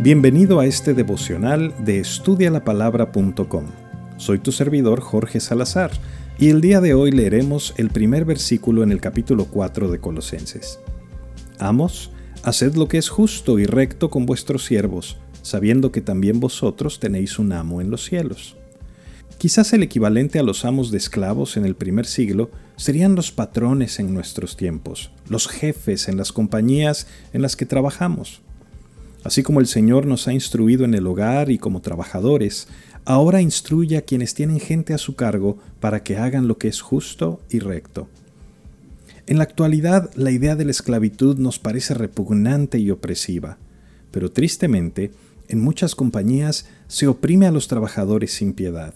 Bienvenido 0.00 0.60
a 0.60 0.66
este 0.66 0.94
devocional 0.94 1.74
de 1.84 1.98
estudialapalabra.com. 1.98 3.64
Soy 4.16 4.38
tu 4.38 4.52
servidor 4.52 5.00
Jorge 5.00 5.40
Salazar 5.40 5.90
y 6.38 6.50
el 6.50 6.60
día 6.60 6.80
de 6.80 6.94
hoy 6.94 7.10
leeremos 7.10 7.74
el 7.78 7.90
primer 7.90 8.24
versículo 8.24 8.84
en 8.84 8.92
el 8.92 9.00
capítulo 9.00 9.46
4 9.46 9.90
de 9.90 9.98
Colosenses. 9.98 10.78
Amos, 11.58 12.12
haced 12.44 12.76
lo 12.76 12.86
que 12.86 12.98
es 12.98 13.08
justo 13.08 13.58
y 13.58 13.66
recto 13.66 14.08
con 14.08 14.24
vuestros 14.24 14.64
siervos, 14.64 15.16
sabiendo 15.42 15.90
que 15.90 16.00
también 16.00 16.38
vosotros 16.38 17.00
tenéis 17.00 17.40
un 17.40 17.50
amo 17.50 17.80
en 17.80 17.90
los 17.90 18.04
cielos. 18.04 18.56
Quizás 19.36 19.72
el 19.72 19.82
equivalente 19.82 20.38
a 20.38 20.44
los 20.44 20.64
amos 20.64 20.92
de 20.92 20.98
esclavos 20.98 21.56
en 21.56 21.64
el 21.64 21.74
primer 21.74 22.06
siglo 22.06 22.52
serían 22.76 23.16
los 23.16 23.32
patrones 23.32 23.98
en 23.98 24.14
nuestros 24.14 24.56
tiempos, 24.56 25.10
los 25.28 25.48
jefes 25.48 26.06
en 26.06 26.16
las 26.16 26.30
compañías 26.30 27.08
en 27.32 27.42
las 27.42 27.56
que 27.56 27.66
trabajamos. 27.66 28.42
Así 29.28 29.42
como 29.42 29.60
el 29.60 29.66
Señor 29.66 30.06
nos 30.06 30.26
ha 30.26 30.32
instruido 30.32 30.86
en 30.86 30.94
el 30.94 31.06
hogar 31.06 31.50
y 31.50 31.58
como 31.58 31.82
trabajadores, 31.82 32.66
ahora 33.04 33.42
instruye 33.42 33.98
a 33.98 34.00
quienes 34.00 34.32
tienen 34.32 34.58
gente 34.58 34.94
a 34.94 34.98
su 34.98 35.16
cargo 35.16 35.58
para 35.80 36.02
que 36.02 36.16
hagan 36.16 36.48
lo 36.48 36.56
que 36.56 36.68
es 36.68 36.80
justo 36.80 37.38
y 37.50 37.58
recto. 37.58 38.08
En 39.26 39.36
la 39.36 39.44
actualidad, 39.44 40.10
la 40.14 40.30
idea 40.30 40.56
de 40.56 40.64
la 40.64 40.70
esclavitud 40.70 41.36
nos 41.36 41.58
parece 41.58 41.92
repugnante 41.92 42.78
y 42.78 42.90
opresiva, 42.90 43.58
pero 44.12 44.32
tristemente, 44.32 45.10
en 45.48 45.60
muchas 45.60 45.94
compañías 45.94 46.64
se 46.86 47.06
oprime 47.06 47.46
a 47.46 47.52
los 47.52 47.68
trabajadores 47.68 48.32
sin 48.32 48.54
piedad. 48.54 48.94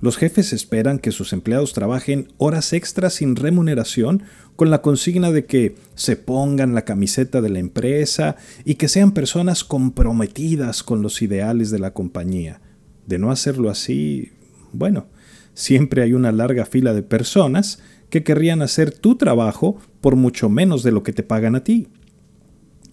Los 0.00 0.16
jefes 0.16 0.52
esperan 0.52 1.00
que 1.00 1.10
sus 1.10 1.32
empleados 1.32 1.72
trabajen 1.72 2.28
horas 2.36 2.72
extras 2.72 3.14
sin 3.14 3.34
remuneración 3.34 4.22
con 4.54 4.70
la 4.70 4.80
consigna 4.80 5.32
de 5.32 5.44
que 5.44 5.76
se 5.94 6.16
pongan 6.16 6.74
la 6.74 6.84
camiseta 6.84 7.40
de 7.40 7.48
la 7.48 7.58
empresa 7.58 8.36
y 8.64 8.76
que 8.76 8.88
sean 8.88 9.12
personas 9.12 9.64
comprometidas 9.64 10.84
con 10.84 11.02
los 11.02 11.20
ideales 11.20 11.70
de 11.70 11.80
la 11.80 11.94
compañía. 11.94 12.60
De 13.06 13.18
no 13.18 13.32
hacerlo 13.32 13.70
así, 13.70 14.32
bueno, 14.72 15.06
siempre 15.54 16.02
hay 16.02 16.12
una 16.12 16.30
larga 16.30 16.64
fila 16.64 16.94
de 16.94 17.02
personas 17.02 17.80
que 18.10 18.22
querrían 18.22 18.62
hacer 18.62 18.92
tu 18.92 19.16
trabajo 19.16 19.78
por 20.00 20.14
mucho 20.14 20.48
menos 20.48 20.82
de 20.82 20.92
lo 20.92 21.02
que 21.02 21.12
te 21.12 21.24
pagan 21.24 21.56
a 21.56 21.64
ti. 21.64 21.88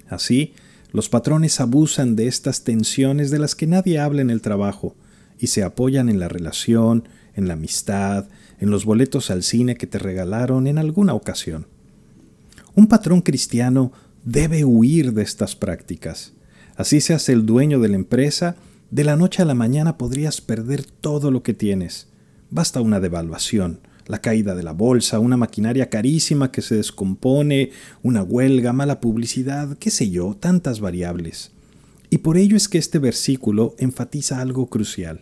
Así, 0.07 0.53
los 0.91 1.09
patrones 1.09 1.59
abusan 1.59 2.15
de 2.15 2.27
estas 2.27 2.63
tensiones 2.63 3.29
de 3.29 3.39
las 3.39 3.55
que 3.55 3.67
nadie 3.67 3.99
habla 3.99 4.21
en 4.21 4.29
el 4.29 4.41
trabajo, 4.41 4.95
y 5.39 5.47
se 5.47 5.63
apoyan 5.63 6.09
en 6.09 6.19
la 6.19 6.27
relación, 6.27 7.07
en 7.35 7.47
la 7.47 7.53
amistad, 7.53 8.27
en 8.59 8.69
los 8.69 8.85
boletos 8.85 9.29
al 9.31 9.43
cine 9.43 9.75
que 9.75 9.87
te 9.87 9.99
regalaron 9.99 10.67
en 10.67 10.77
alguna 10.77 11.13
ocasión. 11.13 11.67
Un 12.75 12.87
patrón 12.87 13.21
cristiano 13.21 13.91
debe 14.23 14.65
huir 14.65 15.13
de 15.13 15.23
estas 15.23 15.55
prácticas. 15.55 16.33
Así 16.75 16.99
seas 16.99 17.29
el 17.29 17.45
dueño 17.45 17.79
de 17.79 17.89
la 17.89 17.95
empresa, 17.95 18.55
de 18.91 19.03
la 19.03 19.15
noche 19.15 19.41
a 19.41 19.45
la 19.45 19.55
mañana 19.55 19.97
podrías 19.97 20.41
perder 20.41 20.83
todo 20.83 21.31
lo 21.31 21.43
que 21.43 21.53
tienes. 21.53 22.07
Basta 22.49 22.81
una 22.81 22.99
devaluación, 22.99 23.79
la 24.07 24.19
caída 24.19 24.55
de 24.55 24.63
la 24.63 24.71
bolsa, 24.71 25.19
una 25.19 25.37
maquinaria 25.37 25.89
carísima 25.89 26.51
que 26.51 26.61
se 26.61 26.75
descompone, 26.75 27.71
una 28.03 28.23
huelga, 28.23 28.73
mala 28.73 28.99
publicidad, 28.99 29.77
qué 29.77 29.89
sé 29.89 30.09
yo, 30.09 30.35
tantas 30.39 30.79
variables. 30.79 31.51
Y 32.09 32.19
por 32.19 32.37
ello 32.37 32.55
es 32.57 32.67
que 32.67 32.77
este 32.77 32.99
versículo 32.99 33.75
enfatiza 33.77 34.41
algo 34.41 34.67
crucial, 34.67 35.21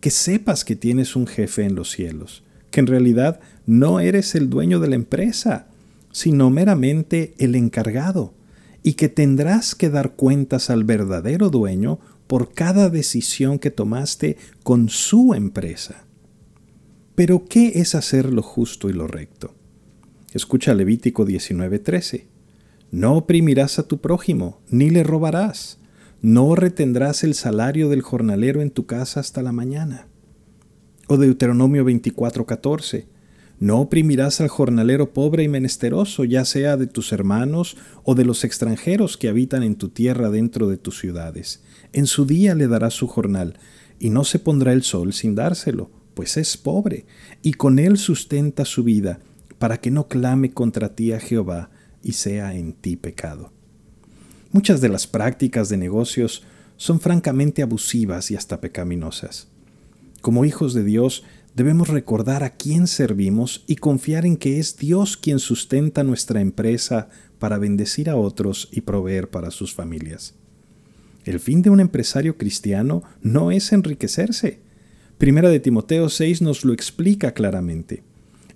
que 0.00 0.10
sepas 0.10 0.64
que 0.64 0.76
tienes 0.76 1.16
un 1.16 1.26
jefe 1.26 1.64
en 1.64 1.74
los 1.74 1.90
cielos, 1.90 2.42
que 2.70 2.80
en 2.80 2.86
realidad 2.86 3.40
no 3.66 4.00
eres 4.00 4.34
el 4.34 4.50
dueño 4.50 4.80
de 4.80 4.88
la 4.88 4.96
empresa, 4.96 5.68
sino 6.12 6.50
meramente 6.50 7.34
el 7.38 7.54
encargado, 7.54 8.34
y 8.82 8.94
que 8.94 9.08
tendrás 9.08 9.74
que 9.74 9.90
dar 9.90 10.12
cuentas 10.12 10.70
al 10.70 10.84
verdadero 10.84 11.50
dueño 11.50 12.00
por 12.26 12.52
cada 12.54 12.88
decisión 12.88 13.58
que 13.58 13.70
tomaste 13.70 14.36
con 14.62 14.88
su 14.88 15.34
empresa. 15.34 16.04
Pero, 17.14 17.44
¿qué 17.44 17.72
es 17.74 17.94
hacer 17.94 18.32
lo 18.32 18.42
justo 18.42 18.88
y 18.88 18.92
lo 18.94 19.06
recto? 19.06 19.54
Escucha 20.32 20.72
Levítico 20.72 21.26
19:13. 21.26 22.24
No 22.92 23.16
oprimirás 23.16 23.78
a 23.78 23.86
tu 23.86 23.98
prójimo, 23.98 24.60
ni 24.70 24.90
le 24.90 25.02
robarás 25.02 25.79
no 26.22 26.54
retendrás 26.54 27.24
el 27.24 27.34
salario 27.34 27.88
del 27.88 28.02
jornalero 28.02 28.60
en 28.60 28.70
tu 28.70 28.84
casa 28.84 29.20
hasta 29.20 29.42
la 29.42 29.52
mañana. 29.52 30.06
O 31.08 31.16
Deuteronomio 31.16 31.84
24:14. 31.84 33.06
No 33.58 33.80
oprimirás 33.80 34.40
al 34.40 34.48
jornalero 34.48 35.12
pobre 35.12 35.42
y 35.44 35.48
menesteroso, 35.48 36.24
ya 36.24 36.44
sea 36.44 36.76
de 36.76 36.86
tus 36.86 37.12
hermanos 37.12 37.76
o 38.04 38.14
de 38.14 38.24
los 38.24 38.44
extranjeros 38.44 39.16
que 39.16 39.28
habitan 39.28 39.62
en 39.62 39.76
tu 39.76 39.88
tierra 39.88 40.30
dentro 40.30 40.68
de 40.68 40.78
tus 40.78 40.98
ciudades. 40.98 41.62
En 41.92 42.06
su 42.06 42.24
día 42.26 42.54
le 42.54 42.68
darás 42.68 42.94
su 42.94 43.06
jornal, 43.06 43.58
y 43.98 44.08
no 44.08 44.24
se 44.24 44.38
pondrá 44.38 44.72
el 44.72 44.82
sol 44.82 45.12
sin 45.12 45.34
dárselo, 45.34 45.90
pues 46.14 46.38
es 46.38 46.56
pobre, 46.56 47.04
y 47.42 47.52
con 47.52 47.78
él 47.78 47.98
sustenta 47.98 48.64
su 48.64 48.82
vida, 48.82 49.20
para 49.58 49.78
que 49.78 49.90
no 49.90 50.08
clame 50.08 50.52
contra 50.52 50.94
ti 50.94 51.12
a 51.12 51.20
Jehová 51.20 51.70
y 52.02 52.12
sea 52.12 52.54
en 52.54 52.72
ti 52.72 52.96
pecado. 52.96 53.52
Muchas 54.52 54.80
de 54.80 54.88
las 54.88 55.06
prácticas 55.06 55.68
de 55.68 55.76
negocios 55.76 56.42
son 56.76 56.98
francamente 56.98 57.62
abusivas 57.62 58.30
y 58.30 58.36
hasta 58.36 58.60
pecaminosas. 58.60 59.46
Como 60.20 60.44
hijos 60.44 60.74
de 60.74 60.82
Dios, 60.82 61.22
debemos 61.54 61.88
recordar 61.88 62.42
a 62.42 62.50
quién 62.50 62.86
servimos 62.88 63.64
y 63.68 63.76
confiar 63.76 64.26
en 64.26 64.36
que 64.36 64.58
es 64.58 64.76
Dios 64.76 65.16
quien 65.16 65.38
sustenta 65.38 66.02
nuestra 66.02 66.40
empresa 66.40 67.08
para 67.38 67.58
bendecir 67.58 68.10
a 68.10 68.16
otros 68.16 68.68
y 68.72 68.80
proveer 68.80 69.30
para 69.30 69.52
sus 69.52 69.72
familias. 69.72 70.34
El 71.24 71.38
fin 71.38 71.62
de 71.62 71.70
un 71.70 71.78
empresario 71.78 72.36
cristiano 72.36 73.02
no 73.22 73.52
es 73.52 73.72
enriquecerse. 73.72 74.60
Primera 75.18 75.48
de 75.48 75.60
Timoteo 75.60 76.08
6 76.08 76.42
nos 76.42 76.64
lo 76.64 76.72
explica 76.72 77.34
claramente. 77.34 78.02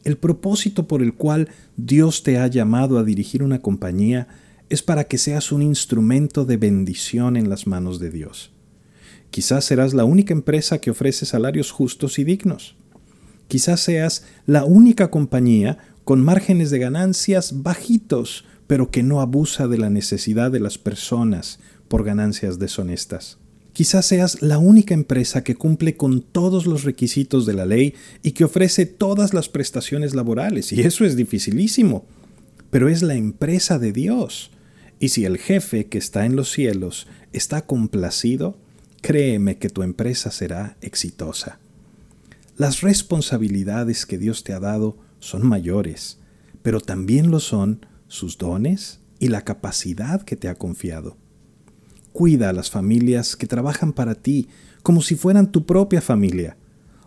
El 0.03 0.16
propósito 0.16 0.88
por 0.88 1.03
el 1.03 1.15
cual 1.15 1.50
Dios 1.76 2.22
te 2.22 2.38
ha 2.38 2.47
llamado 2.47 2.99
a 2.99 3.05
dirigir 3.05 3.43
una 3.43 3.61
compañía 3.61 4.28
es 4.74 4.82
para 4.82 5.04
que 5.04 5.18
seas 5.18 5.52
un 5.52 5.62
instrumento 5.62 6.44
de 6.44 6.56
bendición 6.56 7.36
en 7.36 7.48
las 7.48 7.66
manos 7.66 8.00
de 8.00 8.10
Dios. 8.10 8.50
Quizás 9.30 9.64
serás 9.64 9.94
la 9.94 10.04
única 10.04 10.34
empresa 10.34 10.78
que 10.78 10.90
ofrece 10.90 11.26
salarios 11.26 11.70
justos 11.70 12.18
y 12.18 12.24
dignos. 12.24 12.76
Quizás 13.48 13.80
seas 13.80 14.24
la 14.46 14.64
única 14.64 15.10
compañía 15.10 15.78
con 16.04 16.22
márgenes 16.22 16.70
de 16.70 16.78
ganancias 16.78 17.62
bajitos, 17.62 18.44
pero 18.66 18.90
que 18.90 19.02
no 19.02 19.20
abusa 19.20 19.68
de 19.68 19.78
la 19.78 19.90
necesidad 19.90 20.50
de 20.50 20.60
las 20.60 20.76
personas 20.76 21.60
por 21.88 22.04
ganancias 22.04 22.58
deshonestas. 22.58 23.38
Quizás 23.72 24.06
seas 24.06 24.42
la 24.42 24.58
única 24.58 24.94
empresa 24.94 25.44
que 25.44 25.56
cumple 25.56 25.96
con 25.96 26.20
todos 26.20 26.66
los 26.66 26.84
requisitos 26.84 27.44
de 27.46 27.54
la 27.54 27.66
ley 27.66 27.94
y 28.22 28.32
que 28.32 28.44
ofrece 28.44 28.86
todas 28.86 29.34
las 29.34 29.48
prestaciones 29.48 30.14
laborales, 30.14 30.72
y 30.72 30.80
eso 30.80 31.04
es 31.04 31.16
dificilísimo, 31.16 32.06
pero 32.70 32.88
es 32.88 33.02
la 33.02 33.14
empresa 33.14 33.78
de 33.78 33.92
Dios 33.92 34.50
y 35.04 35.10
si 35.10 35.26
el 35.26 35.37
jefe 35.37 35.84
que 35.84 35.98
está 35.98 36.25
en 36.25 36.34
los 36.34 36.50
cielos 36.50 37.09
está 37.34 37.66
complacido, 37.66 38.56
créeme 39.03 39.59
que 39.59 39.69
tu 39.69 39.82
empresa 39.82 40.31
será 40.31 40.78
exitosa. 40.81 41.59
Las 42.56 42.81
responsabilidades 42.81 44.06
que 44.06 44.16
Dios 44.16 44.44
te 44.44 44.54
ha 44.54 44.60
dado 44.60 44.97
son 45.19 45.47
mayores, 45.47 46.20
pero 46.62 46.81
también 46.81 47.31
lo 47.31 47.41
son 47.41 47.84
sus 48.09 48.38
dones 48.38 49.00
y 49.19 49.28
la 49.28 49.43
capacidad 49.43 50.22
que 50.22 50.37
te 50.37 50.48
ha 50.48 50.54
confiado. 50.54 51.19
Cuida 52.14 52.48
a 52.48 52.54
las 52.54 52.70
familias 52.70 53.37
que 53.37 53.47
trabajan 53.47 53.93
para 53.93 54.14
ti 54.14 54.48
como 54.82 55.03
si 55.03 55.16
fueran 55.16 55.53
tu 55.53 55.66
propia 55.66 56.00
familia. 56.00 56.56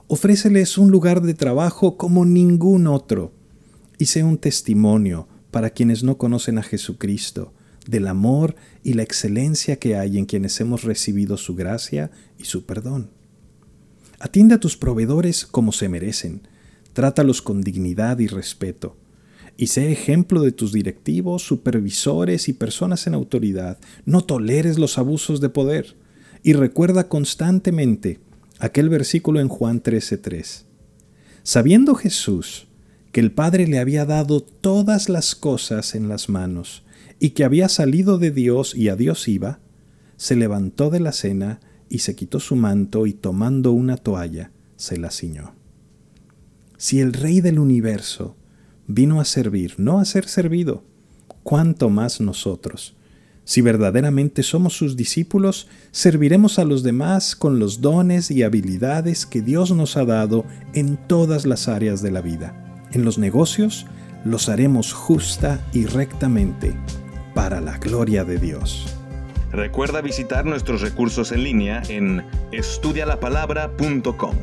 Ofréceles 0.06 0.78
un 0.78 0.92
lugar 0.92 1.24
de 1.24 1.34
trabajo 1.34 1.98
como 1.98 2.26
ningún 2.26 2.86
otro 2.86 3.32
y 3.98 4.06
sé 4.06 4.24
un 4.24 4.38
testimonio 4.38 5.28
para 5.50 5.72
quienes 5.72 6.04
no 6.04 6.20
conocen 6.20 6.60
a 6.60 6.62
Jesucristo 6.62 7.54
del 7.88 8.08
amor 8.08 8.56
y 8.84 8.94
la 8.94 9.04
excelencia 9.04 9.78
que 9.78 9.96
hay 9.96 10.18
en 10.18 10.26
quienes 10.26 10.60
hemos 10.60 10.84
recibido 10.84 11.38
su 11.38 11.56
gracia 11.56 12.12
y 12.38 12.46
su 12.46 12.66
perdón. 12.66 13.10
Atiende 14.20 14.56
a 14.56 14.60
tus 14.60 14.78
proveedores 14.78 15.46
como 15.46 15.72
se 15.72 15.90
merecen, 15.90 16.42
trátalos 16.94 17.42
con 17.42 17.62
dignidad 17.62 18.20
y 18.20 18.28
respeto, 18.28 18.96
y 19.58 19.68
sé 19.68 19.92
ejemplo 19.92 20.42
de 20.42 20.52
tus 20.52 20.72
directivos, 20.72 21.44
supervisores 21.44 22.48
y 22.48 22.54
personas 22.54 23.08
en 23.08 23.14
autoridad. 23.16 23.80
No 24.06 24.22
toleres 24.24 24.78
los 24.78 24.98
abusos 24.98 25.42
de 25.42 25.50
poder, 25.50 25.96
y 26.44 26.54
recuerda 26.54 27.08
constantemente 27.08 28.20
aquel 28.60 28.90
versículo 28.90 29.40
en 29.40 29.48
Juan 29.48 29.82
13:3. 29.82 30.66
Sabiendo 31.44 31.96
Jesús 31.96 32.68
que 33.12 33.20
el 33.20 33.32
Padre 33.32 33.68
le 33.68 33.80
había 33.80 34.06
dado 34.06 34.42
todas 34.42 35.10
las 35.10 35.36
cosas 35.36 35.96
en 35.96 36.08
las 36.10 36.30
manos, 36.30 36.84
y 37.20 37.32
que 37.32 37.44
había 37.44 37.70
salido 37.70 38.18
de 38.18 38.32
Dios 38.32 38.76
y 38.76 38.90
a 38.90 38.96
Dios 38.96 39.28
iba, 39.28 39.60
se 40.18 40.36
levantó 40.36 40.90
de 40.90 41.00
la 41.00 41.12
cena 41.12 41.60
y 41.90 42.00
se 42.00 42.16
quitó 42.16 42.40
su 42.40 42.56
manto 42.56 43.06
y 43.08 43.14
tomando 43.14 43.72
una 43.72 43.98
toalla 43.98 44.52
se 44.76 44.98
la 44.98 45.12
ciñó. 45.12 45.54
Si 46.78 47.00
el 47.00 47.14
Rey 47.14 47.42
del 47.42 47.60
universo 47.60 48.36
vino 48.88 49.20
a 49.20 49.26
servir, 49.26 49.76
no 49.78 50.00
a 50.00 50.06
ser 50.06 50.28
servido, 50.28 50.84
cuánto 51.44 51.90
más 51.90 52.22
nosotros, 52.22 52.94
Si 53.50 53.62
verdaderamente 53.62 54.44
somos 54.44 54.76
sus 54.76 54.98
discípulos, 54.98 55.70
serviremos 55.92 56.60
a 56.60 56.66
los 56.66 56.84
demás 56.84 57.34
con 57.34 57.60
los 57.60 57.80
dones 57.80 58.30
y 58.30 58.44
habilidades 58.44 59.26
que 59.26 59.42
Dios 59.42 59.72
nos 59.72 59.96
ha 59.96 60.04
dado 60.04 60.44
en 60.74 60.98
todas 61.08 61.46
las 61.46 61.70
áreas 61.70 62.02
de 62.02 62.12
la 62.12 62.20
vida. 62.20 62.86
En 62.92 63.06
los 63.06 63.18
negocios, 63.18 63.86
los 64.26 64.50
haremos 64.50 64.92
justa 64.92 65.66
y 65.72 65.86
rectamente, 65.86 66.76
para 67.38 67.62
la 67.62 67.78
gloria 67.78 68.24
de 68.24 68.40
Dios. 68.40 68.98
Recuerda 69.52 70.02
visitar 70.02 70.44
nuestros 70.44 70.82
recursos 70.82 71.32
en 71.32 71.44
línea 71.44 71.84
en 71.88 72.26
estudialapalabra.com 72.52 74.36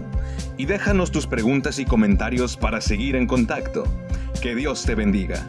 y 0.56 0.66
déjanos 0.66 1.10
tus 1.10 1.26
preguntas 1.26 1.80
y 1.80 1.86
comentarios 1.86 2.56
para 2.56 2.80
seguir 2.80 3.16
en 3.16 3.26
contacto. 3.26 3.82
Que 4.40 4.54
Dios 4.54 4.84
te 4.84 4.94
bendiga. 4.94 5.44